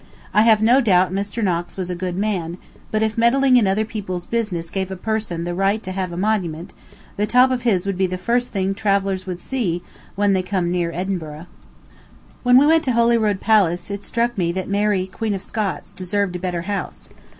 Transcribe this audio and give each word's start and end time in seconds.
I 0.33 0.41
have 0.41 0.63
no 0.63 0.81
doubt 0.81 1.13
Mr. 1.13 1.43
Knox 1.43 1.77
was 1.77 1.91
a 1.91 1.95
good 1.95 2.17
man, 2.17 2.57
but 2.89 3.03
if 3.03 3.19
meddling 3.19 3.55
in 3.55 3.67
other 3.67 3.85
people's 3.85 4.25
business 4.25 4.71
gave 4.71 4.89
a 4.89 4.95
person 4.95 5.43
the 5.43 5.53
right 5.53 5.83
to 5.83 5.91
have 5.91 6.11
a 6.11 6.17
monument, 6.17 6.73
the 7.17 7.27
top 7.27 7.51
of 7.51 7.61
his 7.61 7.85
would 7.85 7.99
be 7.99 8.07
the 8.07 8.17
first 8.17 8.49
thing 8.49 8.73
travellers 8.73 9.27
would 9.27 9.39
see 9.39 9.83
when 10.15 10.33
they 10.33 10.41
come 10.41 10.71
near 10.71 10.89
Edinburgh. 10.91 11.45
When 12.41 12.57
we 12.57 12.65
went 12.65 12.83
to 12.85 12.93
Holyrood 12.93 13.39
Palace 13.41 13.91
it 13.91 14.01
struck 14.01 14.39
me 14.39 14.51
that 14.53 14.67
Mary 14.67 15.05
Queen 15.05 15.35
of 15.35 15.43
Scots 15.43 15.91
deserved 15.91 16.35
a 16.35 16.39
better 16.39 16.63
house. 16.63 17.07